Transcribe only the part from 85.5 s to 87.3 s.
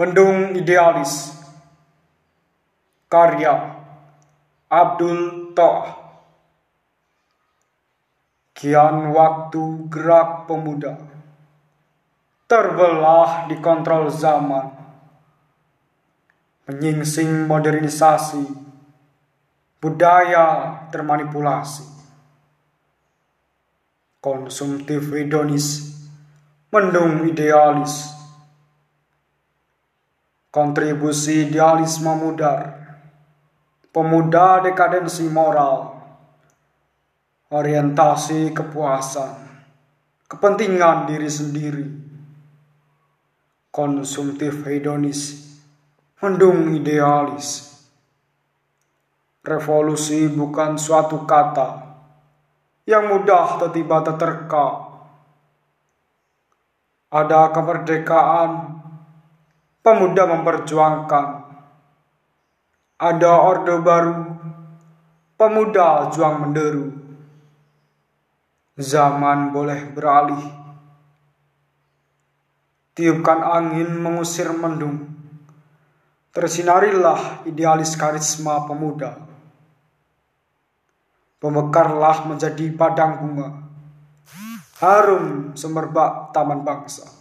semerbak taman bangsa.